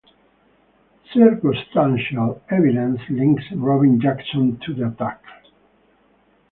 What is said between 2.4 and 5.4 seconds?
evidence links Robin Jackson to the attack.